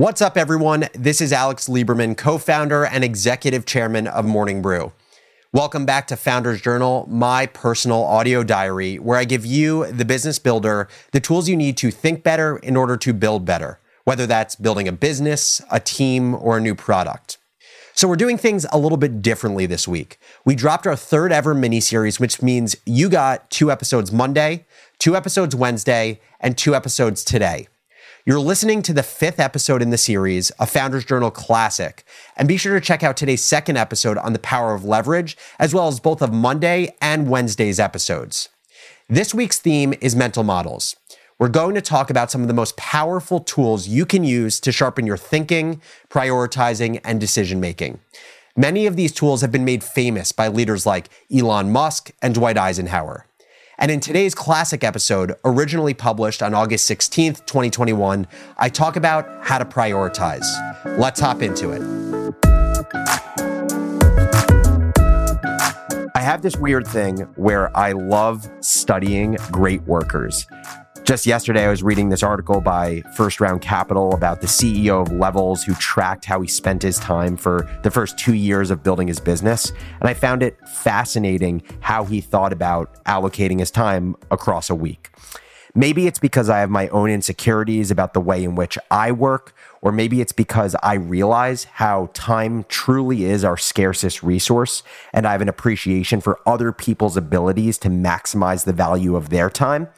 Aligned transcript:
What's 0.00 0.22
up, 0.22 0.38
everyone? 0.38 0.88
This 0.94 1.20
is 1.20 1.30
Alex 1.30 1.68
Lieberman, 1.68 2.16
co 2.16 2.38
founder 2.38 2.86
and 2.86 3.04
executive 3.04 3.66
chairman 3.66 4.06
of 4.06 4.24
Morning 4.24 4.62
Brew. 4.62 4.94
Welcome 5.52 5.84
back 5.84 6.06
to 6.06 6.16
Founders 6.16 6.62
Journal, 6.62 7.06
my 7.10 7.44
personal 7.44 8.02
audio 8.04 8.42
diary, 8.42 8.98
where 8.98 9.18
I 9.18 9.24
give 9.26 9.44
you, 9.44 9.92
the 9.92 10.06
business 10.06 10.38
builder, 10.38 10.88
the 11.12 11.20
tools 11.20 11.50
you 11.50 11.56
need 11.56 11.76
to 11.76 11.90
think 11.90 12.22
better 12.22 12.56
in 12.56 12.78
order 12.78 12.96
to 12.96 13.12
build 13.12 13.44
better, 13.44 13.78
whether 14.04 14.26
that's 14.26 14.56
building 14.56 14.88
a 14.88 14.92
business, 14.92 15.60
a 15.70 15.78
team, 15.78 16.34
or 16.34 16.56
a 16.56 16.62
new 16.62 16.74
product. 16.74 17.36
So, 17.92 18.08
we're 18.08 18.16
doing 18.16 18.38
things 18.38 18.64
a 18.72 18.78
little 18.78 18.96
bit 18.96 19.20
differently 19.20 19.66
this 19.66 19.86
week. 19.86 20.18
We 20.46 20.54
dropped 20.54 20.86
our 20.86 20.96
third 20.96 21.30
ever 21.30 21.52
mini 21.52 21.80
series, 21.80 22.18
which 22.18 22.40
means 22.40 22.74
you 22.86 23.10
got 23.10 23.50
two 23.50 23.70
episodes 23.70 24.10
Monday, 24.10 24.64
two 24.98 25.14
episodes 25.14 25.54
Wednesday, 25.54 26.22
and 26.40 26.56
two 26.56 26.74
episodes 26.74 27.22
today. 27.22 27.68
You're 28.26 28.38
listening 28.38 28.82
to 28.82 28.92
the 28.92 29.02
fifth 29.02 29.40
episode 29.40 29.80
in 29.80 29.88
the 29.88 29.96
series, 29.96 30.52
a 30.58 30.66
Founders 30.66 31.06
Journal 31.06 31.30
classic. 31.30 32.04
And 32.36 32.46
be 32.46 32.58
sure 32.58 32.74
to 32.78 32.84
check 32.84 33.02
out 33.02 33.16
today's 33.16 33.42
second 33.42 33.78
episode 33.78 34.18
on 34.18 34.34
the 34.34 34.38
power 34.38 34.74
of 34.74 34.84
leverage, 34.84 35.38
as 35.58 35.72
well 35.72 35.88
as 35.88 36.00
both 36.00 36.20
of 36.20 36.30
Monday 36.30 36.94
and 37.00 37.30
Wednesday's 37.30 37.80
episodes. 37.80 38.50
This 39.08 39.32
week's 39.32 39.58
theme 39.58 39.94
is 40.02 40.14
mental 40.14 40.44
models. 40.44 40.96
We're 41.38 41.48
going 41.48 41.74
to 41.76 41.80
talk 41.80 42.10
about 42.10 42.30
some 42.30 42.42
of 42.42 42.48
the 42.48 42.52
most 42.52 42.76
powerful 42.76 43.40
tools 43.40 43.88
you 43.88 44.04
can 44.04 44.22
use 44.22 44.60
to 44.60 44.70
sharpen 44.70 45.06
your 45.06 45.16
thinking, 45.16 45.80
prioritizing, 46.10 47.00
and 47.02 47.18
decision 47.18 47.58
making. 47.58 48.00
Many 48.54 48.84
of 48.84 48.96
these 48.96 49.12
tools 49.12 49.40
have 49.40 49.50
been 49.50 49.64
made 49.64 49.82
famous 49.82 50.30
by 50.30 50.48
leaders 50.48 50.84
like 50.84 51.08
Elon 51.34 51.72
Musk 51.72 52.10
and 52.20 52.34
Dwight 52.34 52.58
Eisenhower. 52.58 53.24
And 53.80 53.90
in 53.90 53.98
today's 53.98 54.34
classic 54.34 54.84
episode, 54.84 55.36
originally 55.42 55.94
published 55.94 56.42
on 56.42 56.52
August 56.52 56.88
16th, 56.90 57.46
2021, 57.46 58.26
I 58.58 58.68
talk 58.68 58.96
about 58.96 59.26
how 59.40 59.56
to 59.56 59.64
prioritize. 59.64 60.44
Let's 60.98 61.18
hop 61.18 61.40
into 61.40 61.70
it. 61.70 61.80
I 66.14 66.20
have 66.20 66.42
this 66.42 66.56
weird 66.58 66.86
thing 66.86 67.20
where 67.36 67.74
I 67.74 67.92
love 67.92 68.50
studying 68.60 69.38
great 69.50 69.80
workers. 69.84 70.46
Just 71.10 71.26
yesterday, 71.26 71.64
I 71.64 71.70
was 71.70 71.82
reading 71.82 72.08
this 72.08 72.22
article 72.22 72.60
by 72.60 73.00
First 73.16 73.40
Round 73.40 73.60
Capital 73.60 74.14
about 74.14 74.40
the 74.40 74.46
CEO 74.46 75.02
of 75.02 75.10
Levels 75.10 75.64
who 75.64 75.74
tracked 75.74 76.24
how 76.24 76.40
he 76.40 76.46
spent 76.46 76.82
his 76.82 77.00
time 77.00 77.36
for 77.36 77.68
the 77.82 77.90
first 77.90 78.16
two 78.16 78.34
years 78.34 78.70
of 78.70 78.84
building 78.84 79.08
his 79.08 79.18
business. 79.18 79.72
And 79.98 80.08
I 80.08 80.14
found 80.14 80.40
it 80.40 80.56
fascinating 80.68 81.64
how 81.80 82.04
he 82.04 82.20
thought 82.20 82.52
about 82.52 83.04
allocating 83.06 83.58
his 83.58 83.72
time 83.72 84.14
across 84.30 84.70
a 84.70 84.74
week. 84.76 85.10
Maybe 85.74 86.06
it's 86.06 86.20
because 86.20 86.48
I 86.48 86.60
have 86.60 86.70
my 86.70 86.86
own 86.90 87.10
insecurities 87.10 87.90
about 87.90 88.14
the 88.14 88.20
way 88.20 88.44
in 88.44 88.54
which 88.54 88.78
I 88.88 89.10
work, 89.10 89.52
or 89.82 89.90
maybe 89.90 90.20
it's 90.20 90.32
because 90.32 90.76
I 90.80 90.94
realize 90.94 91.64
how 91.64 92.10
time 92.14 92.66
truly 92.68 93.24
is 93.24 93.44
our 93.44 93.56
scarcest 93.56 94.22
resource, 94.22 94.84
and 95.12 95.26
I 95.26 95.32
have 95.32 95.42
an 95.42 95.48
appreciation 95.48 96.20
for 96.20 96.38
other 96.46 96.70
people's 96.70 97.16
abilities 97.16 97.78
to 97.78 97.88
maximize 97.88 98.64
the 98.64 98.72
value 98.72 99.16
of 99.16 99.30
their 99.30 99.50
time. 99.50 99.88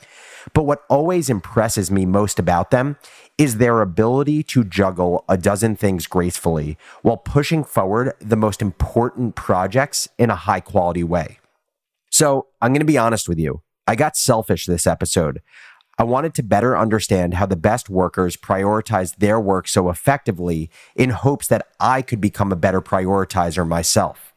But 0.54 0.64
what 0.64 0.84
always 0.88 1.30
impresses 1.30 1.90
me 1.90 2.06
most 2.06 2.38
about 2.38 2.70
them 2.70 2.96
is 3.38 3.56
their 3.56 3.80
ability 3.80 4.42
to 4.42 4.64
juggle 4.64 5.24
a 5.28 5.36
dozen 5.36 5.76
things 5.76 6.06
gracefully 6.06 6.76
while 7.02 7.16
pushing 7.16 7.64
forward 7.64 8.12
the 8.20 8.36
most 8.36 8.60
important 8.62 9.34
projects 9.34 10.08
in 10.18 10.30
a 10.30 10.36
high 10.36 10.60
quality 10.60 11.04
way. 11.04 11.38
So 12.10 12.46
I'm 12.60 12.72
going 12.72 12.80
to 12.80 12.86
be 12.86 12.98
honest 12.98 13.28
with 13.28 13.38
you. 13.38 13.62
I 13.86 13.96
got 13.96 14.16
selfish 14.16 14.66
this 14.66 14.86
episode. 14.86 15.40
I 15.98 16.04
wanted 16.04 16.34
to 16.34 16.42
better 16.42 16.76
understand 16.76 17.34
how 17.34 17.46
the 17.46 17.56
best 17.56 17.90
workers 17.90 18.36
prioritize 18.36 19.16
their 19.16 19.40
work 19.40 19.68
so 19.68 19.90
effectively 19.90 20.70
in 20.96 21.10
hopes 21.10 21.46
that 21.48 21.66
I 21.78 22.02
could 22.02 22.20
become 22.20 22.50
a 22.50 22.56
better 22.56 22.80
prioritizer 22.80 23.66
myself. 23.66 24.31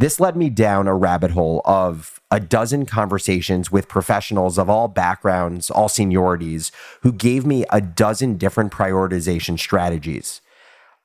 This 0.00 0.18
led 0.18 0.34
me 0.34 0.48
down 0.48 0.88
a 0.88 0.94
rabbit 0.94 1.32
hole 1.32 1.60
of 1.66 2.22
a 2.30 2.40
dozen 2.40 2.86
conversations 2.86 3.70
with 3.70 3.86
professionals 3.86 4.56
of 4.56 4.70
all 4.70 4.88
backgrounds, 4.88 5.70
all 5.70 5.90
seniorities, 5.90 6.70
who 7.02 7.12
gave 7.12 7.44
me 7.44 7.66
a 7.68 7.82
dozen 7.82 8.38
different 8.38 8.72
prioritization 8.72 9.58
strategies. 9.58 10.40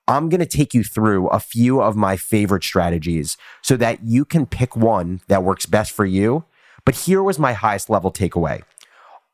I'm 0.08 0.30
going 0.30 0.40
to 0.40 0.46
take 0.46 0.74
you 0.74 0.82
through 0.82 1.28
a 1.28 1.42
few 1.42 1.82
of 1.82 1.98
my 1.98 2.16
favorite 2.16 2.64
strategies 2.64 3.36
so 3.62 3.76
that 3.76 4.02
you 4.06 4.24
can 4.24 4.46
pick 4.46 4.78
one 4.78 5.20
that 5.28 5.44
works 5.44 5.66
best 5.66 5.92
for 5.92 6.06
you. 6.06 6.46
But 6.86 6.96
here 6.96 7.22
was 7.22 7.38
my 7.38 7.52
highest 7.52 7.90
level 7.90 8.14
takeaway 8.14 8.62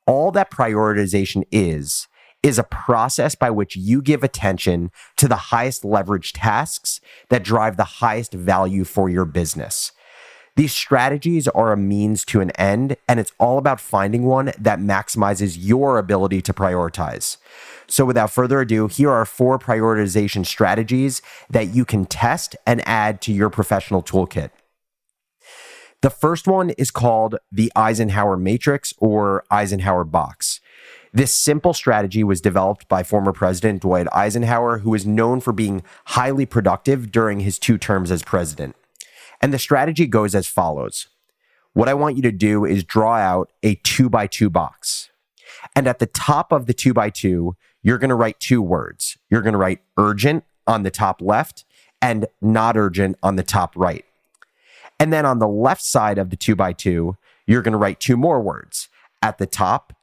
all 0.07 0.31
that 0.31 0.49
prioritization 0.49 1.43
is, 1.51 2.07
is 2.43 2.57
a 2.57 2.63
process 2.63 3.35
by 3.35 3.49
which 3.49 3.75
you 3.75 4.01
give 4.01 4.23
attention 4.23 4.91
to 5.17 5.27
the 5.27 5.35
highest 5.35 5.85
leverage 5.85 6.33
tasks 6.33 6.99
that 7.29 7.43
drive 7.43 7.77
the 7.77 7.83
highest 7.83 8.33
value 8.33 8.83
for 8.83 9.09
your 9.09 9.25
business. 9.25 9.91
These 10.57 10.73
strategies 10.73 11.47
are 11.47 11.71
a 11.71 11.77
means 11.77 12.25
to 12.25 12.41
an 12.41 12.51
end, 12.51 12.97
and 13.07 13.19
it's 13.19 13.31
all 13.39 13.57
about 13.57 13.79
finding 13.79 14.25
one 14.25 14.51
that 14.59 14.79
maximizes 14.79 15.55
your 15.57 15.97
ability 15.97 16.41
to 16.41 16.53
prioritize. 16.53 17.37
So, 17.87 18.05
without 18.05 18.31
further 18.31 18.59
ado, 18.61 18.87
here 18.87 19.11
are 19.11 19.25
four 19.25 19.57
prioritization 19.57 20.45
strategies 20.45 21.21
that 21.49 21.73
you 21.73 21.85
can 21.85 22.05
test 22.05 22.55
and 22.67 22.85
add 22.85 23.21
to 23.21 23.31
your 23.31 23.49
professional 23.49 24.03
toolkit. 24.03 24.49
The 26.01 26.09
first 26.09 26.47
one 26.47 26.71
is 26.71 26.91
called 26.91 27.35
the 27.51 27.71
Eisenhower 27.75 28.35
Matrix 28.35 28.93
or 28.97 29.45
Eisenhower 29.51 30.03
Box. 30.03 30.59
This 31.13 31.33
simple 31.33 31.73
strategy 31.73 32.23
was 32.23 32.39
developed 32.39 32.87
by 32.87 33.03
former 33.03 33.33
President 33.33 33.81
Dwight 33.81 34.07
Eisenhower, 34.13 34.79
who 34.79 34.93
is 34.93 35.05
known 35.05 35.41
for 35.41 35.51
being 35.51 35.83
highly 36.05 36.45
productive 36.45 37.11
during 37.11 37.41
his 37.41 37.59
two 37.59 37.77
terms 37.77 38.11
as 38.11 38.23
president. 38.23 38.77
And 39.41 39.53
the 39.53 39.59
strategy 39.59 40.07
goes 40.07 40.33
as 40.33 40.47
follows. 40.47 41.07
What 41.73 41.89
I 41.89 41.93
want 41.93 42.15
you 42.15 42.21
to 42.23 42.31
do 42.31 42.63
is 42.63 42.85
draw 42.85 43.15
out 43.15 43.51
a 43.61 43.75
two 43.75 44.09
by 44.09 44.27
two 44.27 44.49
box. 44.49 45.09
And 45.75 45.85
at 45.85 45.99
the 45.99 46.05
top 46.05 46.53
of 46.53 46.65
the 46.65 46.73
two 46.73 46.93
by 46.93 47.09
two, 47.09 47.57
you're 47.83 47.97
going 47.97 48.09
to 48.09 48.15
write 48.15 48.39
two 48.39 48.61
words. 48.61 49.17
You're 49.29 49.41
going 49.41 49.53
to 49.53 49.59
write 49.59 49.79
urgent 49.97 50.45
on 50.65 50.83
the 50.83 50.91
top 50.91 51.21
left 51.21 51.65
and 52.01 52.27
not 52.41 52.77
urgent 52.77 53.17
on 53.21 53.35
the 53.35 53.43
top 53.43 53.73
right. 53.75 54.05
And 54.99 55.11
then 55.11 55.25
on 55.25 55.39
the 55.39 55.47
left 55.47 55.81
side 55.81 56.17
of 56.17 56.29
the 56.29 56.37
two 56.37 56.55
by 56.55 56.71
two, 56.73 57.17
you're 57.45 57.61
going 57.61 57.73
to 57.73 57.77
write 57.77 57.99
two 57.99 58.15
more 58.15 58.39
words. 58.39 58.87
At 59.21 59.39
the 59.39 59.45
top, 59.45 59.93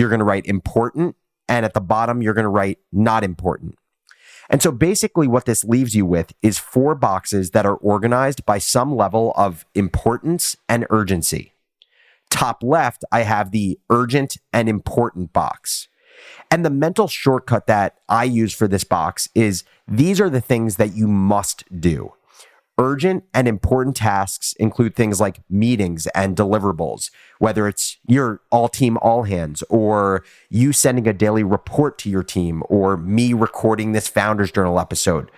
you're 0.00 0.08
going 0.08 0.20
to 0.20 0.24
write 0.24 0.46
important. 0.46 1.16
And 1.48 1.64
at 1.64 1.74
the 1.74 1.80
bottom, 1.80 2.22
you're 2.22 2.34
going 2.34 2.44
to 2.44 2.48
write 2.48 2.78
not 2.92 3.22
important. 3.22 3.76
And 4.48 4.60
so 4.60 4.72
basically, 4.72 5.28
what 5.28 5.44
this 5.44 5.62
leaves 5.62 5.94
you 5.94 6.04
with 6.04 6.32
is 6.42 6.58
four 6.58 6.96
boxes 6.96 7.50
that 7.50 7.66
are 7.66 7.76
organized 7.76 8.44
by 8.44 8.58
some 8.58 8.96
level 8.96 9.32
of 9.36 9.64
importance 9.74 10.56
and 10.68 10.86
urgency. 10.90 11.52
Top 12.30 12.62
left, 12.62 13.04
I 13.12 13.20
have 13.20 13.50
the 13.50 13.78
urgent 13.90 14.38
and 14.52 14.68
important 14.68 15.32
box. 15.32 15.88
And 16.50 16.64
the 16.64 16.70
mental 16.70 17.06
shortcut 17.06 17.66
that 17.66 17.98
I 18.08 18.24
use 18.24 18.52
for 18.52 18.66
this 18.66 18.84
box 18.84 19.28
is 19.34 19.64
these 19.86 20.20
are 20.20 20.30
the 20.30 20.40
things 20.40 20.76
that 20.76 20.96
you 20.96 21.06
must 21.06 21.64
do. 21.80 22.12
Urgent 22.82 23.24
and 23.34 23.46
important 23.46 23.94
tasks 23.94 24.54
include 24.54 24.96
things 24.96 25.20
like 25.20 25.42
meetings 25.50 26.06
and 26.14 26.34
deliverables, 26.34 27.10
whether 27.38 27.68
it's 27.68 27.98
your 28.08 28.40
all 28.50 28.70
team 28.70 28.96
all 29.02 29.24
hands 29.24 29.62
or 29.68 30.24
you 30.48 30.72
sending 30.72 31.06
a 31.06 31.12
daily 31.12 31.42
report 31.44 31.98
to 31.98 32.08
your 32.08 32.22
team 32.22 32.62
or 32.70 32.96
me 32.96 33.34
recording 33.34 33.92
this 33.92 34.08
Founders 34.08 34.50
Journal 34.50 34.80
episode. 34.80 35.30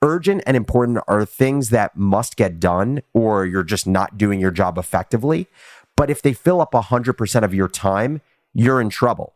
Urgent 0.00 0.44
and 0.46 0.56
important 0.56 1.00
are 1.08 1.24
things 1.24 1.70
that 1.70 1.96
must 1.96 2.36
get 2.36 2.60
done 2.60 3.02
or 3.12 3.44
you're 3.44 3.64
just 3.64 3.88
not 3.88 4.16
doing 4.16 4.38
your 4.38 4.52
job 4.52 4.78
effectively. 4.78 5.48
But 5.96 6.08
if 6.08 6.22
they 6.22 6.32
fill 6.32 6.60
up 6.60 6.70
100% 6.70 7.42
of 7.42 7.52
your 7.52 7.68
time, 7.68 8.20
you're 8.54 8.80
in 8.80 8.90
trouble. 8.90 9.34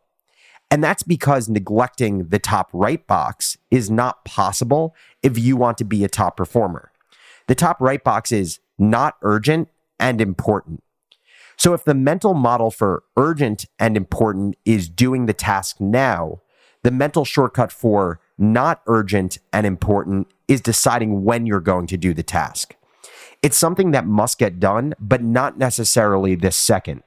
And 0.71 0.85
that's 0.85 1.03
because 1.03 1.49
neglecting 1.49 2.29
the 2.29 2.39
top 2.39 2.71
right 2.73 3.05
box 3.09 3.59
is 3.73 3.91
not 3.91 4.25
possible 4.25 4.95
if 5.21 5.37
you 5.37 5.57
want 5.57 5.79
to 5.79 5.85
be 5.85 6.05
a 6.05 6.09
top 6.09 6.37
performer. 6.37 6.93
The 7.47 7.55
top 7.55 7.81
right 7.81 8.03
box 8.03 8.33
is 8.33 8.61
not 8.79 9.17
urgent 9.23 9.69
and 9.99 10.21
important. 10.21 10.83
So 11.57 11.73
if 11.75 11.85
the 11.85 11.95
mental 11.95 12.35
model 12.35 12.71
for 12.71 13.05
urgent 13.17 13.67
and 13.79 13.97
important 13.97 14.57
is 14.65 14.89
doing 14.89 15.27
the 15.27 15.33
task 15.33 15.81
now, 15.81 16.41
the 16.83 16.91
mental 16.91 17.25
shortcut 17.25 17.71
for 17.71 18.21
not 18.37 18.83
urgent 18.87 19.39
and 19.53 19.67
important 19.67 20.29
is 20.49 20.61
deciding 20.61 21.25
when 21.25 21.47
you're 21.47 21.61
going 21.61 21.87
to 21.89 21.97
do 21.97 22.13
the 22.13 22.23
task. 22.23 22.75
It's 23.43 23.57
something 23.57 23.93
that 23.93 24.07
must 24.07 24.39
get 24.39 24.59
done, 24.59 24.95
but 24.99 25.23
not 25.23 25.59
necessarily 25.59 26.35
this 26.35 26.57
second. 26.57 27.03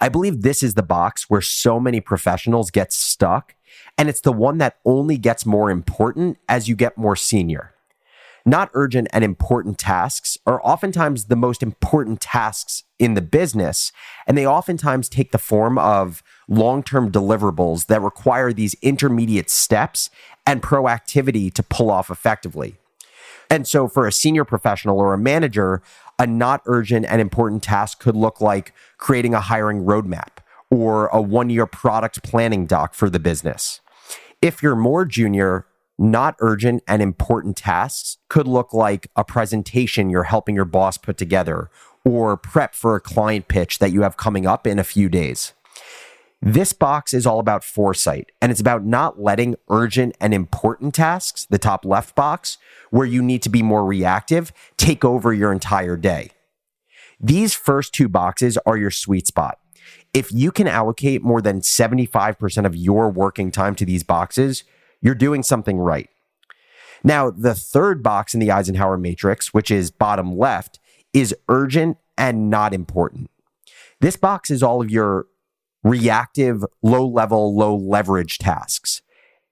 I 0.00 0.08
believe 0.08 0.42
this 0.42 0.62
is 0.62 0.74
the 0.74 0.82
box 0.82 1.28
where 1.28 1.40
so 1.40 1.80
many 1.80 2.00
professionals 2.00 2.70
get 2.70 2.92
stuck, 2.92 3.54
and 3.98 4.08
it's 4.08 4.20
the 4.20 4.32
one 4.32 4.58
that 4.58 4.78
only 4.84 5.18
gets 5.18 5.44
more 5.44 5.70
important 5.70 6.38
as 6.48 6.68
you 6.68 6.76
get 6.76 6.98
more 6.98 7.16
senior 7.16 7.71
not 8.44 8.70
urgent 8.74 9.08
and 9.12 9.24
important 9.24 9.78
tasks 9.78 10.36
are 10.46 10.60
oftentimes 10.64 11.26
the 11.26 11.36
most 11.36 11.62
important 11.62 12.20
tasks 12.20 12.84
in 12.98 13.14
the 13.14 13.20
business. 13.20 13.92
And 14.26 14.36
they 14.36 14.46
oftentimes 14.46 15.08
take 15.08 15.32
the 15.32 15.38
form 15.38 15.78
of 15.78 16.22
long 16.48 16.82
term 16.82 17.10
deliverables 17.10 17.86
that 17.86 18.02
require 18.02 18.52
these 18.52 18.74
intermediate 18.82 19.50
steps 19.50 20.10
and 20.46 20.62
proactivity 20.62 21.52
to 21.54 21.62
pull 21.62 21.90
off 21.90 22.10
effectively. 22.10 22.76
And 23.50 23.68
so, 23.68 23.86
for 23.86 24.06
a 24.06 24.12
senior 24.12 24.44
professional 24.44 24.98
or 24.98 25.12
a 25.12 25.18
manager, 25.18 25.82
a 26.18 26.26
not 26.26 26.62
urgent 26.66 27.06
and 27.06 27.20
important 27.20 27.62
task 27.62 28.00
could 28.00 28.16
look 28.16 28.40
like 28.40 28.72
creating 28.96 29.34
a 29.34 29.40
hiring 29.40 29.84
roadmap 29.84 30.38
or 30.70 31.08
a 31.08 31.20
one 31.20 31.50
year 31.50 31.66
product 31.66 32.22
planning 32.22 32.66
doc 32.66 32.94
for 32.94 33.10
the 33.10 33.20
business. 33.20 33.80
If 34.40 34.62
you're 34.62 34.76
more 34.76 35.04
junior, 35.04 35.66
not 35.98 36.36
urgent 36.40 36.82
and 36.86 37.02
important 37.02 37.56
tasks 37.56 38.18
could 38.28 38.48
look 38.48 38.72
like 38.72 39.08
a 39.16 39.24
presentation 39.24 40.10
you're 40.10 40.24
helping 40.24 40.54
your 40.54 40.64
boss 40.64 40.96
put 40.96 41.16
together 41.16 41.70
or 42.04 42.36
prep 42.36 42.74
for 42.74 42.96
a 42.96 43.00
client 43.00 43.48
pitch 43.48 43.78
that 43.78 43.92
you 43.92 44.02
have 44.02 44.16
coming 44.16 44.46
up 44.46 44.66
in 44.66 44.78
a 44.78 44.84
few 44.84 45.08
days. 45.08 45.52
This 46.44 46.72
box 46.72 47.14
is 47.14 47.24
all 47.24 47.38
about 47.38 47.62
foresight, 47.62 48.32
and 48.40 48.50
it's 48.50 48.60
about 48.60 48.84
not 48.84 49.22
letting 49.22 49.54
urgent 49.70 50.16
and 50.20 50.34
important 50.34 50.92
tasks, 50.92 51.46
the 51.48 51.58
top 51.58 51.84
left 51.84 52.16
box, 52.16 52.58
where 52.90 53.06
you 53.06 53.22
need 53.22 53.42
to 53.42 53.48
be 53.48 53.62
more 53.62 53.86
reactive, 53.86 54.52
take 54.76 55.04
over 55.04 55.32
your 55.32 55.52
entire 55.52 55.96
day. 55.96 56.30
These 57.20 57.54
first 57.54 57.94
two 57.94 58.08
boxes 58.08 58.58
are 58.66 58.76
your 58.76 58.90
sweet 58.90 59.28
spot. 59.28 59.60
If 60.12 60.32
you 60.32 60.50
can 60.50 60.66
allocate 60.66 61.22
more 61.22 61.40
than 61.40 61.60
75% 61.60 62.66
of 62.66 62.74
your 62.74 63.08
working 63.08 63.52
time 63.52 63.76
to 63.76 63.84
these 63.84 64.02
boxes, 64.02 64.64
you're 65.02 65.14
doing 65.14 65.42
something 65.42 65.78
right. 65.78 66.08
Now, 67.04 67.30
the 67.30 67.54
third 67.54 68.02
box 68.02 68.32
in 68.32 68.40
the 68.40 68.52
Eisenhower 68.52 68.96
matrix, 68.96 69.52
which 69.52 69.70
is 69.70 69.90
bottom 69.90 70.36
left, 70.38 70.78
is 71.12 71.34
urgent 71.48 71.98
and 72.16 72.48
not 72.48 72.72
important. 72.72 73.30
This 74.00 74.16
box 74.16 74.50
is 74.50 74.62
all 74.62 74.80
of 74.80 74.90
your 74.90 75.26
reactive, 75.82 76.64
low 76.82 77.06
level, 77.06 77.56
low 77.56 77.74
leverage 77.74 78.38
tasks, 78.38 79.02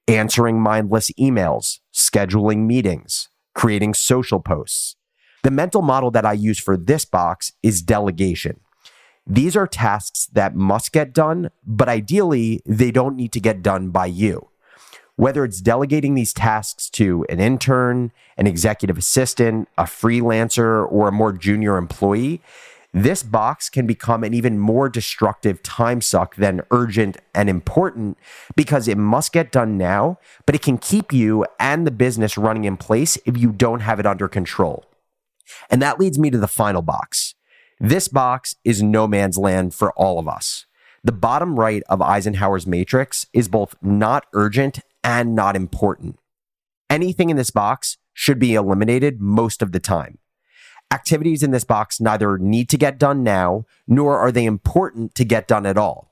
answering 0.07 0.61
mindless 0.61 1.11
emails, 1.13 1.81
scheduling 1.93 2.67
meetings, 2.67 3.29
creating 3.55 3.95
social 3.95 4.41
posts. 4.41 4.97
The 5.43 5.51
mental 5.51 5.83
model 5.83 6.11
that 6.13 6.27
I 6.27 6.35
use 6.35 6.61
for 6.61 6.77
this 6.77 7.05
box 7.05 7.53
is 7.63 7.83
delegation. 7.83 8.61
These 9.27 9.57
are 9.57 9.67
tasks 9.67 10.27
that 10.33 10.55
must 10.55 10.93
get 10.93 11.13
done, 11.13 11.51
but 11.67 11.89
ideally, 11.89 12.61
they 12.67 12.91
don't 12.91 13.17
need 13.17 13.33
to 13.33 13.41
get 13.41 13.63
done 13.63 13.91
by 13.91 14.07
you. 14.07 14.50
Whether 15.21 15.45
it's 15.45 15.61
delegating 15.61 16.15
these 16.15 16.33
tasks 16.33 16.89
to 16.93 17.27
an 17.29 17.41
intern, 17.41 18.11
an 18.39 18.47
executive 18.47 18.97
assistant, 18.97 19.69
a 19.77 19.83
freelancer, 19.83 20.91
or 20.91 21.09
a 21.09 21.13
more 21.13 21.35
junior 21.35 21.77
employee, 21.77 22.41
this 22.95 23.23
box 23.23 23.69
can 23.69 23.87
become 23.87 24.25
an 24.25 24.33
even 24.33 24.59
more 24.59 24.89
destructive 24.89 25.63
time 25.63 26.01
suck 26.01 26.37
than 26.37 26.63
urgent 26.71 27.19
and 27.35 27.51
important 27.51 28.17
because 28.57 28.89
it 28.89 28.97
must 28.97 29.35
get 29.35 29.53
done 29.53 29.77
now, 29.77 30.19
but 30.47 30.55
it 30.55 30.63
can 30.63 30.79
keep 30.79 31.13
you 31.13 31.45
and 31.59 31.87
the 31.87 31.91
business 31.91 32.39
running 32.39 32.65
in 32.65 32.79
place 32.79 33.19
if 33.27 33.37
you 33.37 33.53
don't 33.53 33.81
have 33.81 34.01
it 34.01 34.07
under 34.07 34.27
control. 34.27 34.87
And 35.69 35.83
that 35.83 36.01
leads 36.01 36.19
me 36.19 36.31
to 36.31 36.39
the 36.39 36.49
final 36.49 36.81
box. 36.81 37.35
This 37.79 38.09
box 38.09 38.57
is 38.65 38.83
no 38.83 39.07
man's 39.07 39.37
land 39.37 39.75
for 39.75 39.93
all 39.93 40.19
of 40.19 40.27
us. 40.27 40.65
The 41.05 41.13
bottom 41.13 41.59
right 41.59 41.83
of 41.91 42.01
Eisenhower's 42.01 42.67
matrix 42.67 43.27
is 43.35 43.49
both 43.49 43.75
not 43.83 44.25
urgent 44.33 44.81
and 45.03 45.35
not 45.35 45.57
important. 45.57 46.19
Anything 46.89 47.31
in 47.31 47.37
this 47.37 47.51
box 47.51 47.99
should 48.13 48.39
be 48.39 48.55
eliminated 48.55 49.21
most 49.21 49.63
of 49.63 49.73
the 49.73 49.81
time. 49.81 50.19
Activities 50.93 51.43
in 51.43 51.53
this 51.53 51.65
box 51.65 52.01
neither 52.01 52.37
need 52.37 52.69
to 52.71 52.77
get 52.77 52.99
done 52.99 53.23
now, 53.23 53.65
nor 53.87 54.19
are 54.19 54.33
they 54.33 54.45
important 54.45 55.15
to 55.15 55.25
get 55.25 55.47
done 55.47 55.65
at 55.65 55.79
all. 55.79 56.11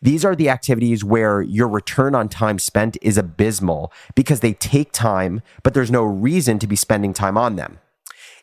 These 0.00 0.24
are 0.24 0.36
the 0.36 0.50
activities 0.50 1.02
where 1.02 1.40
your 1.40 1.66
return 1.66 2.14
on 2.14 2.28
time 2.28 2.58
spent 2.58 2.96
is 3.02 3.18
abysmal 3.18 3.92
because 4.14 4.40
they 4.40 4.52
take 4.52 4.92
time, 4.92 5.42
but 5.62 5.74
there's 5.74 5.90
no 5.90 6.04
reason 6.04 6.58
to 6.60 6.66
be 6.66 6.76
spending 6.76 7.12
time 7.12 7.36
on 7.36 7.56
them. 7.56 7.78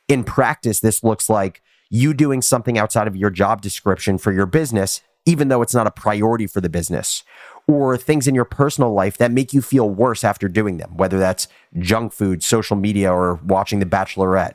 In 0.08 0.24
practice, 0.24 0.80
this 0.80 1.04
looks 1.04 1.30
like 1.30 1.62
you 1.90 2.14
doing 2.14 2.42
something 2.42 2.78
outside 2.78 3.08
of 3.08 3.16
your 3.16 3.30
job 3.30 3.62
description 3.62 4.18
for 4.18 4.34
your 4.34 4.46
business, 4.46 5.02
even 5.26 5.48
though 5.48 5.62
it's 5.62 5.74
not 5.74 5.88
a 5.88 5.92
priority 5.92 6.46
for 6.46 6.62
the 6.62 6.70
business, 6.70 7.24
or 7.68 7.98
things 7.98 8.28
in 8.28 8.36
your 8.36 8.46
personal 8.46 8.94
life 8.94 9.18
that 9.18 9.32
make 9.32 9.54
you 9.54 9.62
feel 9.62 9.90
worse 9.90 10.24
after 10.24 10.48
doing 10.48 10.78
them, 10.78 10.96
whether 10.98 11.18
that's 11.18 11.48
junk 11.80 12.14
food, 12.14 12.44
social 12.44 12.76
media, 12.76 13.12
or 13.12 13.36
watching 13.36 13.80
The 13.80 13.86
Bachelorette. 13.86 14.54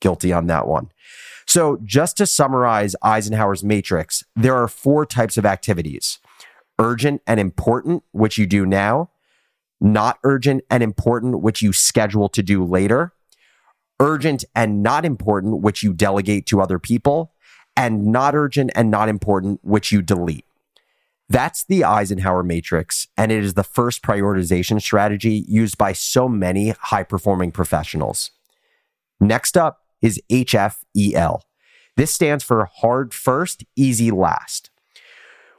Guilty 0.00 0.32
on 0.32 0.46
that 0.46 0.66
one. 0.66 0.90
So, 1.46 1.78
just 1.82 2.16
to 2.18 2.26
summarize 2.26 2.94
Eisenhower's 3.02 3.64
matrix, 3.64 4.22
there 4.36 4.54
are 4.54 4.68
four 4.68 5.06
types 5.06 5.36
of 5.36 5.46
activities. 5.46 6.18
Urgent 6.78 7.22
and 7.26 7.40
important, 7.40 8.04
which 8.12 8.38
you 8.38 8.46
do 8.46 8.64
now, 8.64 9.10
not 9.80 10.18
urgent 10.24 10.62
and 10.70 10.82
important, 10.82 11.40
which 11.40 11.62
you 11.62 11.72
schedule 11.72 12.28
to 12.28 12.42
do 12.42 12.64
later, 12.64 13.12
urgent 14.00 14.44
and 14.54 14.82
not 14.82 15.04
important, 15.04 15.60
which 15.62 15.82
you 15.82 15.92
delegate 15.92 16.46
to 16.46 16.60
other 16.60 16.78
people, 16.78 17.32
and 17.76 18.06
not 18.06 18.34
urgent 18.34 18.70
and 18.74 18.90
not 18.90 19.08
important, 19.08 19.60
which 19.62 19.90
you 19.90 20.02
delete. 20.02 20.44
That's 21.28 21.64
the 21.64 21.84
Eisenhower 21.84 22.42
matrix, 22.42 23.06
and 23.16 23.30
it 23.30 23.44
is 23.44 23.54
the 23.54 23.62
first 23.62 24.02
prioritization 24.02 24.80
strategy 24.80 25.44
used 25.46 25.76
by 25.76 25.92
so 25.92 26.28
many 26.28 26.70
high 26.70 27.02
performing 27.02 27.52
professionals. 27.52 28.30
Next 29.20 29.56
up, 29.56 29.82
is 30.00 30.20
HFEL. 30.30 31.40
This 31.96 32.12
stands 32.12 32.44
for 32.44 32.64
hard 32.66 33.12
first, 33.12 33.64
easy 33.76 34.10
last. 34.10 34.70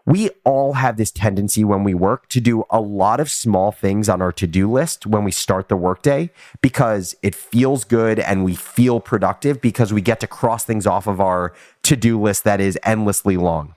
We 0.05 0.29
all 0.43 0.73
have 0.73 0.97
this 0.97 1.11
tendency 1.11 1.63
when 1.63 1.83
we 1.83 1.93
work 1.93 2.29
to 2.29 2.39
do 2.39 2.63
a 2.71 2.81
lot 2.81 3.19
of 3.19 3.29
small 3.29 3.71
things 3.71 4.09
on 4.09 4.21
our 4.21 4.31
to 4.31 4.47
do 4.47 4.71
list 4.71 5.05
when 5.05 5.23
we 5.23 5.31
start 5.31 5.69
the 5.69 5.75
workday 5.75 6.31
because 6.61 7.15
it 7.21 7.35
feels 7.35 7.83
good 7.83 8.17
and 8.17 8.43
we 8.43 8.55
feel 8.55 9.01
productive 9.01 9.61
because 9.61 9.93
we 9.93 10.01
get 10.01 10.19
to 10.21 10.27
cross 10.27 10.63
things 10.63 10.87
off 10.87 11.05
of 11.05 11.21
our 11.21 11.53
to 11.83 11.95
do 11.95 12.19
list 12.19 12.43
that 12.45 12.59
is 12.59 12.79
endlessly 12.83 13.37
long. 13.37 13.75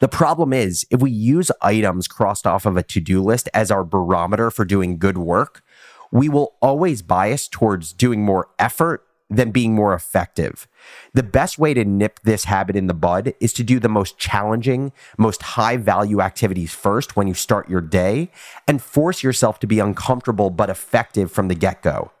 The 0.00 0.08
problem 0.08 0.52
is, 0.52 0.86
if 0.90 1.00
we 1.00 1.10
use 1.10 1.50
items 1.62 2.08
crossed 2.08 2.46
off 2.46 2.66
of 2.66 2.76
a 2.76 2.82
to 2.82 3.00
do 3.00 3.22
list 3.22 3.48
as 3.54 3.70
our 3.70 3.84
barometer 3.84 4.50
for 4.50 4.64
doing 4.64 4.98
good 4.98 5.18
work, 5.18 5.62
we 6.10 6.28
will 6.28 6.54
always 6.60 7.02
bias 7.02 7.48
towards 7.48 7.92
doing 7.92 8.24
more 8.24 8.48
effort 8.58 9.04
than 9.30 9.50
being 9.50 9.74
more 9.74 9.94
effective. 9.94 10.68
The 11.14 11.22
best 11.22 11.58
way 11.58 11.74
to 11.74 11.84
nip 11.84 12.20
this 12.24 12.44
habit 12.44 12.76
in 12.76 12.86
the 12.86 12.94
bud 12.94 13.34
is 13.40 13.52
to 13.54 13.64
do 13.64 13.80
the 13.80 13.88
most 13.88 14.18
challenging, 14.18 14.92
most 15.18 15.42
high 15.42 15.76
value 15.76 16.20
activities 16.20 16.72
first 16.72 17.16
when 17.16 17.26
you 17.26 17.34
start 17.34 17.68
your 17.68 17.80
day 17.80 18.30
and 18.68 18.82
force 18.82 19.22
yourself 19.22 19.58
to 19.60 19.66
be 19.66 19.78
uncomfortable 19.78 20.50
but 20.50 20.70
effective 20.70 21.32
from 21.32 21.48
the 21.48 21.54
get 21.54 21.82
go. 21.82 22.12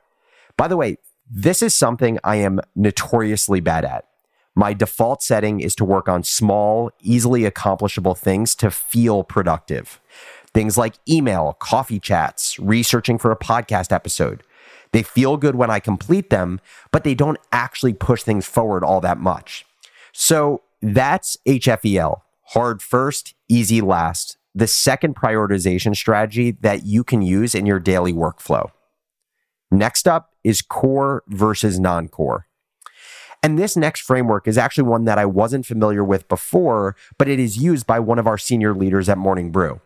By 0.56 0.66
the 0.66 0.76
way, 0.76 0.96
this 1.30 1.62
is 1.62 1.74
something 1.74 2.18
I 2.24 2.36
am 2.36 2.60
notoriously 2.74 3.60
bad 3.60 3.84
at. 3.84 4.06
My 4.56 4.72
default 4.72 5.22
setting 5.22 5.60
is 5.60 5.74
to 5.76 5.84
work 5.84 6.08
on 6.08 6.22
small, 6.22 6.90
easily 7.00 7.44
accomplishable 7.44 8.14
things 8.14 8.54
to 8.56 8.70
feel 8.70 9.24
productive. 9.24 10.00
Things 10.52 10.78
like 10.78 10.94
email, 11.08 11.54
coffee 11.54 11.98
chats, 11.98 12.58
researching 12.60 13.18
for 13.18 13.32
a 13.32 13.36
podcast 13.36 13.92
episode 13.92 14.42
they 14.94 15.02
feel 15.02 15.36
good 15.36 15.56
when 15.56 15.70
I 15.70 15.80
complete 15.80 16.30
them, 16.30 16.60
but 16.92 17.02
they 17.02 17.16
don't 17.16 17.38
actually 17.50 17.94
push 17.94 18.22
things 18.22 18.46
forward 18.46 18.84
all 18.84 19.00
that 19.00 19.18
much. 19.18 19.66
So 20.12 20.62
that's 20.80 21.36
HFEL 21.48 22.20
hard 22.48 22.80
first, 22.80 23.34
easy 23.48 23.80
last. 23.80 24.36
The 24.54 24.68
second 24.68 25.16
prioritization 25.16 25.96
strategy 25.96 26.52
that 26.60 26.86
you 26.86 27.02
can 27.02 27.22
use 27.22 27.56
in 27.56 27.66
your 27.66 27.80
daily 27.80 28.12
workflow. 28.12 28.70
Next 29.72 30.06
up 30.06 30.30
is 30.44 30.62
core 30.62 31.24
versus 31.26 31.80
non 31.80 32.06
core. 32.06 32.46
And 33.44 33.58
this 33.58 33.76
next 33.76 34.00
framework 34.00 34.48
is 34.48 34.56
actually 34.56 34.88
one 34.88 35.04
that 35.04 35.18
I 35.18 35.26
wasn't 35.26 35.66
familiar 35.66 36.02
with 36.02 36.26
before, 36.28 36.96
but 37.18 37.28
it 37.28 37.38
is 37.38 37.58
used 37.58 37.86
by 37.86 38.00
one 38.00 38.18
of 38.18 38.26
our 38.26 38.38
senior 38.38 38.74
leaders 38.74 39.06
at 39.06 39.18
Morning 39.18 39.50
Brew. 39.50 39.82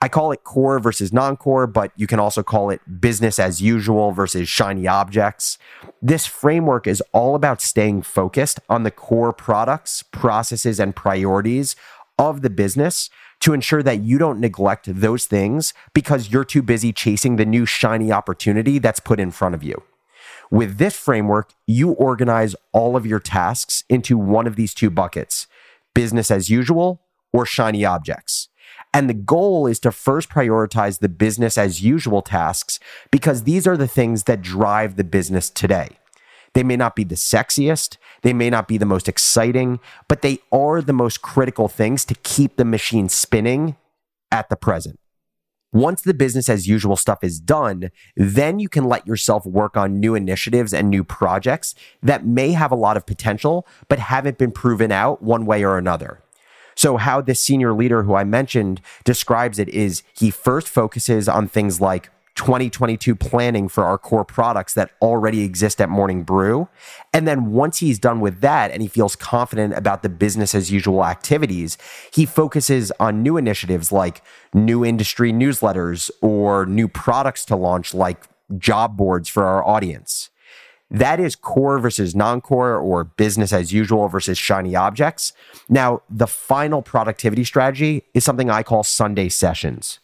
I 0.00 0.08
call 0.08 0.32
it 0.32 0.42
core 0.42 0.78
versus 0.78 1.12
non 1.12 1.36
core, 1.36 1.66
but 1.66 1.92
you 1.96 2.06
can 2.06 2.18
also 2.18 2.42
call 2.42 2.70
it 2.70 2.80
business 2.98 3.38
as 3.38 3.60
usual 3.60 4.12
versus 4.12 4.48
shiny 4.48 4.86
objects. 4.86 5.58
This 6.00 6.24
framework 6.24 6.86
is 6.86 7.02
all 7.12 7.34
about 7.34 7.60
staying 7.60 8.02
focused 8.02 8.58
on 8.70 8.84
the 8.84 8.90
core 8.90 9.34
products, 9.34 10.02
processes, 10.02 10.80
and 10.80 10.96
priorities 10.96 11.76
of 12.18 12.40
the 12.40 12.48
business 12.48 13.10
to 13.40 13.52
ensure 13.52 13.82
that 13.82 14.00
you 14.00 14.16
don't 14.16 14.40
neglect 14.40 14.86
those 14.86 15.26
things 15.26 15.74
because 15.92 16.30
you're 16.30 16.42
too 16.42 16.62
busy 16.62 16.94
chasing 16.94 17.36
the 17.36 17.44
new 17.44 17.66
shiny 17.66 18.10
opportunity 18.10 18.78
that's 18.78 18.98
put 18.98 19.20
in 19.20 19.30
front 19.30 19.54
of 19.54 19.62
you. 19.62 19.82
With 20.50 20.78
this 20.78 20.96
framework, 20.96 21.52
you 21.66 21.90
organize 21.90 22.56
all 22.72 22.96
of 22.96 23.06
your 23.06 23.20
tasks 23.20 23.84
into 23.88 24.16
one 24.16 24.46
of 24.46 24.56
these 24.56 24.74
two 24.74 24.90
buckets 24.90 25.46
business 25.94 26.30
as 26.30 26.48
usual 26.48 27.02
or 27.32 27.44
shiny 27.44 27.84
objects. 27.84 28.48
And 28.94 29.08
the 29.08 29.14
goal 29.14 29.66
is 29.66 29.80
to 29.80 29.90
first 29.90 30.28
prioritize 30.28 31.00
the 31.00 31.08
business 31.08 31.58
as 31.58 31.82
usual 31.82 32.22
tasks 32.22 32.78
because 33.10 33.42
these 33.42 33.66
are 33.66 33.76
the 33.76 33.88
things 33.88 34.24
that 34.24 34.40
drive 34.40 34.96
the 34.96 35.04
business 35.04 35.50
today. 35.50 35.98
They 36.54 36.62
may 36.62 36.76
not 36.76 36.96
be 36.96 37.04
the 37.04 37.14
sexiest, 37.14 37.98
they 38.22 38.32
may 38.32 38.48
not 38.48 38.68
be 38.68 38.78
the 38.78 38.86
most 38.86 39.08
exciting, 39.08 39.80
but 40.08 40.22
they 40.22 40.38
are 40.50 40.80
the 40.80 40.92
most 40.92 41.20
critical 41.20 41.68
things 41.68 42.04
to 42.06 42.14
keep 42.22 42.56
the 42.56 42.64
machine 42.64 43.08
spinning 43.08 43.76
at 44.30 44.48
the 44.48 44.56
present. 44.56 44.98
Once 45.72 46.00
the 46.00 46.14
business 46.14 46.48
as 46.48 46.66
usual 46.66 46.96
stuff 46.96 47.22
is 47.22 47.38
done, 47.38 47.90
then 48.16 48.58
you 48.58 48.68
can 48.68 48.84
let 48.84 49.06
yourself 49.06 49.44
work 49.44 49.76
on 49.76 50.00
new 50.00 50.14
initiatives 50.14 50.72
and 50.72 50.88
new 50.88 51.04
projects 51.04 51.74
that 52.02 52.24
may 52.24 52.52
have 52.52 52.72
a 52.72 52.76
lot 52.76 52.96
of 52.96 53.04
potential, 53.04 53.66
but 53.88 53.98
haven't 53.98 54.38
been 54.38 54.50
proven 54.50 54.90
out 54.90 55.22
one 55.22 55.44
way 55.44 55.62
or 55.62 55.76
another. 55.76 56.22
So, 56.74 56.96
how 56.96 57.20
this 57.20 57.44
senior 57.44 57.74
leader 57.74 58.04
who 58.04 58.14
I 58.14 58.24
mentioned 58.24 58.80
describes 59.04 59.58
it 59.58 59.68
is 59.68 60.04
he 60.14 60.30
first 60.30 60.68
focuses 60.68 61.28
on 61.28 61.48
things 61.48 61.80
like 61.80 62.10
2022 62.38 63.16
planning 63.16 63.68
for 63.68 63.84
our 63.84 63.98
core 63.98 64.24
products 64.24 64.72
that 64.74 64.92
already 65.02 65.42
exist 65.42 65.80
at 65.80 65.90
Morning 65.90 66.22
Brew. 66.22 66.68
And 67.12 67.26
then 67.26 67.52
once 67.52 67.78
he's 67.80 67.98
done 67.98 68.20
with 68.20 68.40
that 68.40 68.70
and 68.70 68.80
he 68.80 68.86
feels 68.88 69.16
confident 69.16 69.74
about 69.74 70.02
the 70.02 70.08
business 70.08 70.54
as 70.54 70.70
usual 70.70 71.04
activities, 71.04 71.76
he 72.12 72.24
focuses 72.24 72.92
on 73.00 73.22
new 73.22 73.36
initiatives 73.36 73.90
like 73.90 74.22
new 74.54 74.84
industry 74.84 75.32
newsletters 75.32 76.10
or 76.22 76.64
new 76.64 76.86
products 76.86 77.44
to 77.46 77.56
launch 77.56 77.92
like 77.92 78.28
job 78.56 78.96
boards 78.96 79.28
for 79.28 79.44
our 79.44 79.66
audience. 79.66 80.30
That 80.90 81.20
is 81.20 81.36
core 81.36 81.78
versus 81.78 82.14
non 82.14 82.40
core 82.40 82.76
or 82.76 83.04
business 83.04 83.52
as 83.52 83.72
usual 83.72 84.08
versus 84.08 84.38
shiny 84.38 84.74
objects. 84.74 85.32
Now, 85.68 86.02
the 86.08 86.26
final 86.26 86.80
productivity 86.82 87.44
strategy 87.44 88.04
is 88.14 88.24
something 88.24 88.48
I 88.48 88.62
call 88.62 88.84
Sunday 88.84 89.28
sessions. 89.28 89.98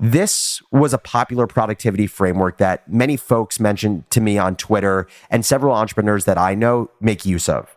This 0.00 0.62
was 0.70 0.94
a 0.94 0.98
popular 0.98 1.48
productivity 1.48 2.06
framework 2.06 2.58
that 2.58 2.90
many 2.90 3.16
folks 3.16 3.58
mentioned 3.58 4.08
to 4.10 4.20
me 4.20 4.38
on 4.38 4.54
Twitter 4.54 5.08
and 5.28 5.44
several 5.44 5.74
entrepreneurs 5.74 6.24
that 6.24 6.38
I 6.38 6.54
know 6.54 6.90
make 7.00 7.26
use 7.26 7.48
of. 7.48 7.76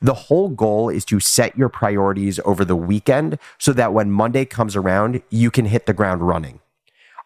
The 0.00 0.14
whole 0.14 0.48
goal 0.48 0.88
is 0.88 1.04
to 1.06 1.18
set 1.18 1.58
your 1.58 1.68
priorities 1.68 2.38
over 2.44 2.64
the 2.64 2.76
weekend 2.76 3.38
so 3.58 3.72
that 3.72 3.92
when 3.92 4.12
Monday 4.12 4.44
comes 4.44 4.76
around, 4.76 5.22
you 5.28 5.50
can 5.50 5.66
hit 5.66 5.86
the 5.86 5.92
ground 5.92 6.22
running. 6.22 6.60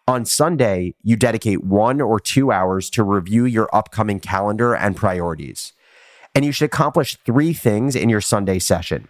On 0.09 0.25
Sunday, 0.25 0.95
you 1.03 1.17
dedicate 1.17 1.63
one 1.63 2.01
or 2.01 2.19
two 2.19 2.51
hours 2.51 2.91
to 2.91 3.03
review 3.03 3.45
your 3.45 3.69
upcoming 3.75 4.21
calendar 4.21 4.75
and 4.75 4.97
priorities. 4.97 5.73
And 6.35 6.45
you 6.45 6.53
should 6.53 6.67
accomplish 6.67 7.17
three 7.25 7.53
things 7.53 7.95
in 7.95 8.09
your 8.09 8.21
Sunday 8.21 8.59
session. 8.59 9.09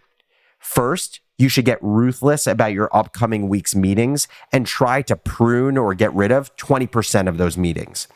First, 0.58 1.20
you 1.38 1.48
should 1.48 1.64
get 1.64 1.78
ruthless 1.82 2.46
about 2.46 2.72
your 2.72 2.94
upcoming 2.96 3.48
week's 3.48 3.74
meetings 3.74 4.28
and 4.52 4.66
try 4.66 5.02
to 5.02 5.16
prune 5.16 5.76
or 5.76 5.94
get 5.94 6.12
rid 6.14 6.30
of 6.30 6.54
20% 6.56 7.28
of 7.28 7.38
those 7.38 7.56
meetings. 7.56 8.06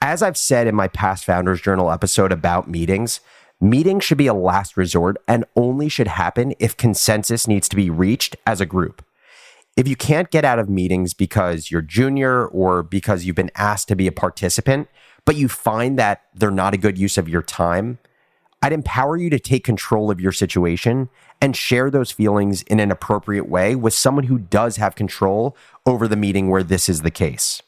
As 0.00 0.22
I've 0.22 0.36
said 0.36 0.66
in 0.66 0.74
my 0.74 0.88
past 0.88 1.24
Founders 1.24 1.60
Journal 1.60 1.90
episode 1.90 2.32
about 2.32 2.68
meetings, 2.68 3.20
meetings 3.60 4.04
should 4.04 4.18
be 4.18 4.26
a 4.26 4.34
last 4.34 4.76
resort 4.76 5.16
and 5.26 5.44
only 5.56 5.88
should 5.88 6.08
happen 6.08 6.54
if 6.58 6.76
consensus 6.76 7.48
needs 7.48 7.68
to 7.68 7.76
be 7.76 7.90
reached 7.90 8.36
as 8.46 8.60
a 8.60 8.66
group. 8.66 9.04
If 9.76 9.86
you 9.86 9.96
can't 9.96 10.30
get 10.30 10.44
out 10.44 10.58
of 10.58 10.68
meetings 10.68 11.14
because 11.14 11.70
you're 11.70 11.82
junior 11.82 12.46
or 12.46 12.82
because 12.82 13.24
you've 13.24 13.36
been 13.36 13.52
asked 13.54 13.88
to 13.88 13.96
be 13.96 14.08
a 14.08 14.12
participant, 14.12 14.88
but 15.24 15.36
you 15.36 15.48
find 15.48 15.98
that 15.98 16.22
they're 16.34 16.50
not 16.50 16.74
a 16.74 16.78
good 16.78 16.98
use 16.98 17.18
of 17.18 17.28
your 17.28 17.42
time, 17.42 17.98
I'd 18.60 18.72
empower 18.72 19.16
you 19.16 19.30
to 19.30 19.38
take 19.38 19.64
control 19.64 20.10
of 20.10 20.20
your 20.20 20.32
situation 20.32 21.08
and 21.40 21.56
share 21.56 21.90
those 21.90 22.10
feelings 22.10 22.62
in 22.62 22.80
an 22.80 22.90
appropriate 22.90 23.48
way 23.48 23.76
with 23.76 23.94
someone 23.94 24.24
who 24.24 24.38
does 24.38 24.76
have 24.76 24.96
control 24.96 25.56
over 25.86 26.08
the 26.08 26.16
meeting 26.16 26.48
where 26.48 26.64
this 26.64 26.88
is 26.88 27.02
the 27.02 27.10
case. 27.10 27.62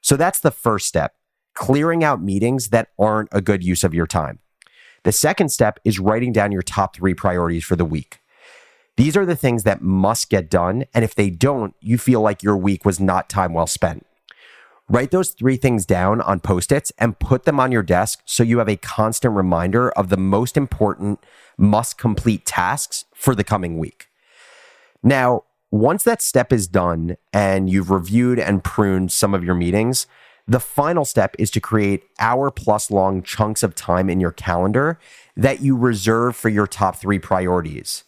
So 0.00 0.16
that's 0.16 0.40
the 0.40 0.50
first 0.50 0.86
step 0.86 1.14
clearing 1.54 2.02
out 2.02 2.22
meetings 2.22 2.68
that 2.68 2.88
aren't 2.98 3.28
a 3.30 3.42
good 3.42 3.62
use 3.62 3.84
of 3.84 3.92
your 3.92 4.06
time. 4.06 4.38
The 5.04 5.12
second 5.12 5.50
step 5.50 5.78
is 5.84 5.98
writing 5.98 6.32
down 6.32 6.52
your 6.52 6.62
top 6.62 6.96
three 6.96 7.12
priorities 7.12 7.64
for 7.64 7.76
the 7.76 7.84
week. 7.84 8.20
These 8.96 9.16
are 9.16 9.26
the 9.26 9.36
things 9.36 9.64
that 9.64 9.82
must 9.82 10.30
get 10.30 10.48
done. 10.48 10.84
And 10.94 11.04
if 11.04 11.14
they 11.14 11.30
don't, 11.30 11.74
you 11.80 11.98
feel 11.98 12.20
like 12.20 12.42
your 12.42 12.56
week 12.56 12.84
was 12.84 13.00
not 13.00 13.28
time 13.28 13.52
well 13.52 13.66
spent. 13.66 14.06
Write 14.88 15.10
those 15.10 15.30
three 15.30 15.56
things 15.56 15.86
down 15.86 16.20
on 16.20 16.40
post 16.40 16.72
its 16.72 16.92
and 16.98 17.18
put 17.18 17.44
them 17.44 17.60
on 17.60 17.72
your 17.72 17.82
desk 17.82 18.20
so 18.24 18.42
you 18.42 18.58
have 18.58 18.68
a 18.68 18.76
constant 18.76 19.34
reminder 19.34 19.90
of 19.92 20.08
the 20.08 20.16
most 20.16 20.56
important 20.56 21.20
must 21.56 21.98
complete 21.98 22.44
tasks 22.44 23.04
for 23.14 23.34
the 23.34 23.44
coming 23.44 23.78
week. 23.78 24.08
Now, 25.02 25.44
once 25.70 26.04
that 26.04 26.20
step 26.20 26.52
is 26.52 26.68
done 26.68 27.16
and 27.32 27.70
you've 27.70 27.90
reviewed 27.90 28.38
and 28.38 28.62
pruned 28.62 29.10
some 29.10 29.32
of 29.32 29.42
your 29.42 29.54
meetings, 29.54 30.06
the 30.46 30.60
final 30.60 31.04
step 31.04 31.34
is 31.38 31.50
to 31.52 31.60
create 31.60 32.02
hour 32.18 32.50
plus 32.50 32.90
long 32.90 33.22
chunks 33.22 33.62
of 33.62 33.74
time 33.74 34.10
in 34.10 34.20
your 34.20 34.32
calendar 34.32 34.98
that 35.36 35.60
you 35.60 35.76
reserve 35.76 36.36
for 36.36 36.48
your 36.48 36.66
top 36.66 36.96
three 36.96 37.18
priorities 37.18 38.04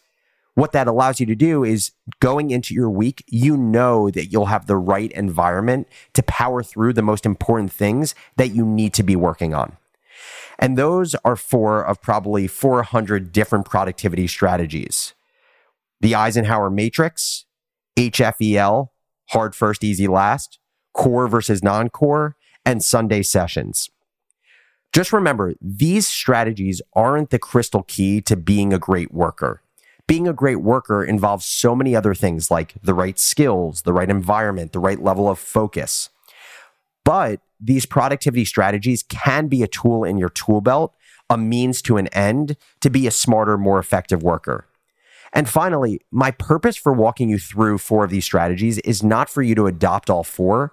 what 0.55 0.71
that 0.71 0.87
allows 0.87 1.19
you 1.19 1.25
to 1.25 1.35
do 1.35 1.63
is 1.63 1.91
going 2.21 2.49
into 2.49 2.73
your 2.73 2.89
week, 2.89 3.23
you 3.27 3.57
know 3.57 4.09
that 4.09 4.27
you'll 4.27 4.45
have 4.47 4.67
the 4.67 4.77
right 4.77 5.11
environment 5.11 5.87
to 6.13 6.23
power 6.23 6.63
through 6.63 6.93
the 6.93 7.01
most 7.01 7.25
important 7.25 7.71
things 7.71 8.15
that 8.37 8.55
you 8.55 8.65
need 8.65 8.93
to 8.93 9.03
be 9.03 9.17
working 9.17 9.53
on. 9.53 9.75
And 10.57 10.77
those 10.77 11.13
are 11.25 11.35
four 11.35 11.83
of 11.83 12.01
probably 12.01 12.47
400 12.47 13.31
different 13.31 13.65
productivity 13.65 14.27
strategies 14.27 15.13
the 16.01 16.13
Eisenhower 16.13 16.69
Matrix, 16.69 17.45
HFEL, 17.97 18.89
hard 19.29 19.55
first, 19.55 19.83
easy 19.83 20.07
last, 20.07 20.59
core 20.93 21.27
versus 21.27 21.63
non 21.63 21.89
core, 21.89 22.35
and 22.65 22.83
Sunday 22.83 23.23
sessions. 23.23 23.89
Just 24.93 25.11
remember, 25.11 25.55
these 25.59 26.07
strategies 26.07 26.81
aren't 26.93 27.29
the 27.29 27.39
crystal 27.39 27.83
key 27.83 28.21
to 28.21 28.37
being 28.37 28.71
a 28.71 28.79
great 28.79 29.13
worker 29.13 29.61
being 30.07 30.27
a 30.27 30.33
great 30.33 30.61
worker 30.61 31.03
involves 31.03 31.45
so 31.45 31.75
many 31.75 31.95
other 31.95 32.13
things 32.13 32.51
like 32.51 32.75
the 32.83 32.93
right 32.93 33.17
skills, 33.17 33.81
the 33.81 33.93
right 33.93 34.09
environment, 34.09 34.71
the 34.71 34.79
right 34.79 35.01
level 35.01 35.29
of 35.29 35.39
focus. 35.39 36.09
But 37.03 37.39
these 37.59 37.85
productivity 37.85 38.45
strategies 38.45 39.03
can 39.03 39.47
be 39.47 39.63
a 39.63 39.67
tool 39.67 40.03
in 40.03 40.17
your 40.17 40.29
tool 40.29 40.61
belt, 40.61 40.93
a 41.29 41.37
means 41.37 41.81
to 41.83 41.97
an 41.97 42.07
end 42.07 42.57
to 42.81 42.89
be 42.89 43.07
a 43.07 43.11
smarter, 43.11 43.57
more 43.57 43.79
effective 43.79 44.21
worker. 44.21 44.67
And 45.33 45.49
finally, 45.49 45.99
my 46.11 46.31
purpose 46.31 46.77
for 46.77 46.93
walking 46.93 47.29
you 47.29 47.37
through 47.37 47.79
four 47.79 48.05
of 48.05 48.09
these 48.09 48.25
strategies 48.25 48.77
is 48.79 49.03
not 49.03 49.29
for 49.29 49.41
you 49.41 49.53
to 49.55 49.67
adopt 49.67 50.09
all 50.09 50.23
four, 50.23 50.71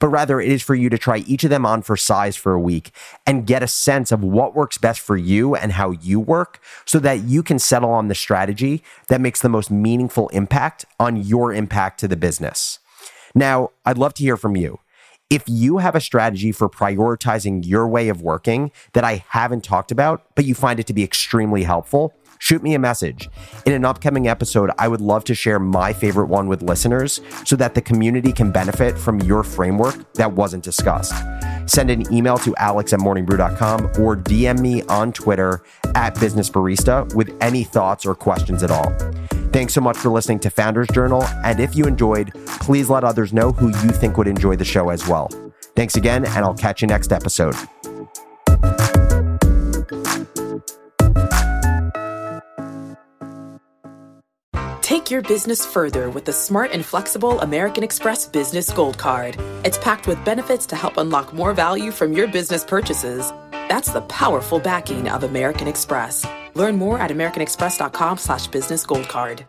but 0.00 0.08
rather 0.08 0.40
it 0.40 0.50
is 0.50 0.62
for 0.62 0.74
you 0.74 0.90
to 0.90 0.98
try 0.98 1.18
each 1.18 1.44
of 1.44 1.50
them 1.50 1.64
on 1.64 1.82
for 1.82 1.96
size 1.96 2.34
for 2.34 2.52
a 2.52 2.60
week 2.60 2.90
and 3.24 3.46
get 3.46 3.62
a 3.62 3.68
sense 3.68 4.10
of 4.10 4.24
what 4.24 4.56
works 4.56 4.78
best 4.78 5.00
for 5.00 5.16
you 5.16 5.54
and 5.54 5.72
how 5.72 5.92
you 5.92 6.18
work 6.18 6.60
so 6.84 6.98
that 6.98 7.22
you 7.22 7.44
can 7.44 7.60
settle 7.60 7.90
on 7.90 8.08
the 8.08 8.14
strategy 8.14 8.82
that 9.06 9.20
makes 9.20 9.40
the 9.40 9.48
most 9.48 9.70
meaningful 9.70 10.28
impact 10.30 10.84
on 10.98 11.16
your 11.16 11.54
impact 11.54 12.00
to 12.00 12.08
the 12.08 12.16
business. 12.16 12.80
Now, 13.34 13.70
I'd 13.84 13.98
love 13.98 14.14
to 14.14 14.22
hear 14.24 14.36
from 14.36 14.56
you. 14.56 14.80
If 15.30 15.44
you 15.46 15.78
have 15.78 15.94
a 15.94 16.00
strategy 16.00 16.50
for 16.50 16.68
prioritizing 16.68 17.64
your 17.64 17.86
way 17.86 18.08
of 18.08 18.20
working 18.20 18.72
that 18.94 19.04
I 19.04 19.24
haven't 19.28 19.62
talked 19.62 19.92
about, 19.92 20.26
but 20.34 20.44
you 20.44 20.56
find 20.56 20.80
it 20.80 20.88
to 20.88 20.92
be 20.92 21.04
extremely 21.04 21.62
helpful, 21.62 22.12
shoot 22.40 22.64
me 22.64 22.74
a 22.74 22.80
message. 22.80 23.30
In 23.64 23.72
an 23.72 23.84
upcoming 23.84 24.26
episode, 24.26 24.72
I 24.76 24.88
would 24.88 25.00
love 25.00 25.22
to 25.26 25.34
share 25.36 25.60
my 25.60 25.92
favorite 25.92 26.26
one 26.26 26.48
with 26.48 26.62
listeners 26.62 27.20
so 27.44 27.54
that 27.54 27.76
the 27.76 27.80
community 27.80 28.32
can 28.32 28.50
benefit 28.50 28.98
from 28.98 29.20
your 29.20 29.44
framework 29.44 30.14
that 30.14 30.32
wasn't 30.32 30.64
discussed. 30.64 31.14
Send 31.66 31.90
an 31.90 32.12
email 32.12 32.36
to 32.38 32.52
alex 32.56 32.92
at 32.92 32.98
morningbrew.com 32.98 34.02
or 34.02 34.16
DM 34.16 34.58
me 34.58 34.82
on 34.88 35.12
Twitter 35.12 35.62
at 35.94 36.18
Business 36.18 36.50
Barista 36.50 37.14
with 37.14 37.36
any 37.40 37.62
thoughts 37.62 38.04
or 38.04 38.16
questions 38.16 38.64
at 38.64 38.72
all. 38.72 38.92
Thanks 39.52 39.74
so 39.74 39.80
much 39.80 39.96
for 39.96 40.10
listening 40.10 40.38
to 40.40 40.50
Founders 40.50 40.86
Journal. 40.92 41.24
And 41.44 41.58
if 41.58 41.74
you 41.74 41.86
enjoyed, 41.86 42.32
please 42.60 42.88
let 42.88 43.02
others 43.02 43.32
know 43.32 43.50
who 43.50 43.68
you 43.68 43.90
think 43.90 44.16
would 44.16 44.28
enjoy 44.28 44.54
the 44.56 44.64
show 44.64 44.90
as 44.90 45.08
well. 45.08 45.28
Thanks 45.74 45.96
again, 45.96 46.24
and 46.24 46.44
I'll 46.44 46.54
catch 46.54 46.82
you 46.82 46.88
next 46.88 47.12
episode. 47.12 47.54
Take 54.82 55.10
your 55.10 55.22
business 55.22 55.66
further 55.66 56.10
with 56.10 56.24
the 56.24 56.32
smart 56.32 56.70
and 56.72 56.84
flexible 56.84 57.40
American 57.40 57.82
Express 57.82 58.26
Business 58.26 58.70
Gold 58.70 58.98
Card. 58.98 59.36
It's 59.64 59.78
packed 59.78 60.06
with 60.06 60.24
benefits 60.24 60.66
to 60.66 60.76
help 60.76 60.96
unlock 60.96 61.32
more 61.32 61.54
value 61.54 61.90
from 61.90 62.12
your 62.12 62.28
business 62.28 62.64
purchases. 62.64 63.32
That's 63.50 63.90
the 63.92 64.02
powerful 64.02 64.60
backing 64.60 65.08
of 65.08 65.24
American 65.24 65.66
Express. 65.66 66.24
Learn 66.54 66.76
more 66.76 66.98
at 66.98 67.10
americanexpress.com 67.10 68.18
slash 68.18 68.46
business 68.46 68.86
gold 68.86 69.08
card. 69.08 69.44